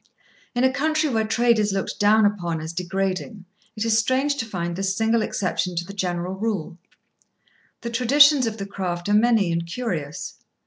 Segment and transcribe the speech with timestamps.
[0.55, 4.47] In a country where trade is looked down upon as degrading, it is strange to
[4.47, 6.79] find this single exception to the general rule.
[7.81, 10.37] The traditions of the craft are many and curious.